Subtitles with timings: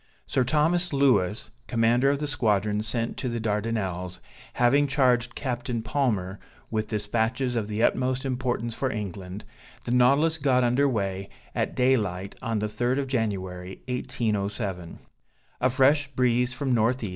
[0.25, 4.19] Sir Thomas Louis, commander of the squadron sent to the Dardanelles,
[4.53, 6.39] having charged Captain Palmer
[6.71, 9.45] with dispatches of the utmost importance for England,
[9.83, 14.97] the Nautilus got under weigh at daylight on the third of January 1807.
[15.61, 16.95] A fresh breeze from N.
[16.99, 17.09] E.